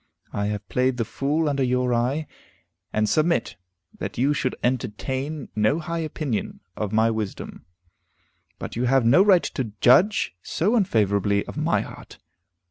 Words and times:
I 0.33 0.47
have 0.47 0.67
played 0.67 0.97
the 0.97 1.05
fool 1.05 1.47
under 1.47 1.61
your 1.61 1.93
eye, 1.93 2.25
and 2.91 3.07
submit 3.07 3.55
that 3.99 4.17
you 4.17 4.33
should 4.33 4.55
entertain 4.63 5.49
no 5.55 5.77
high 5.77 5.99
opinion 5.99 6.59
of 6.75 6.91
my 6.91 7.11
wisdom. 7.11 7.65
But 8.57 8.75
you 8.75 8.85
have 8.85 9.05
no 9.05 9.21
right 9.21 9.43
to 9.43 9.73
judge 9.79 10.35
so 10.41 10.75
unfavorably 10.75 11.45
of 11.45 11.55
my 11.55 11.81
heart. 11.81 12.17